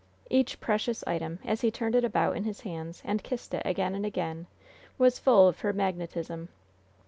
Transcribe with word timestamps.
Each 0.31 0.59
precious 0.59 1.03
item, 1.05 1.37
as 1.45 1.61
he 1.61 1.69
turned 1.69 1.93
it 1.93 2.03
about 2.03 2.35
in 2.35 2.43
his 2.43 2.61
hands, 2.61 3.03
and 3.05 3.21
kissed 3.21 3.53
it 3.53 3.61
again 3.67 3.93
and 3.93 4.03
again, 4.03 4.47
was 4.97 5.19
full 5.19 5.47
of 5.47 5.59
her 5.59 5.73
magnetism. 5.73 6.49